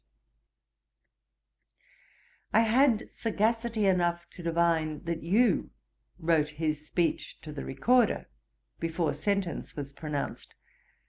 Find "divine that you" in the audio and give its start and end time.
4.41-5.69